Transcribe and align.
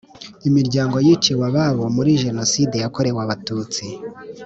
imiryango 0.47 0.95
yiciwe 1.05 1.43
ababo 1.49 1.83
muri 1.95 2.11
Jenoside 2.23 2.75
yakorewe 2.83 3.19
Abatutsi 3.25 3.85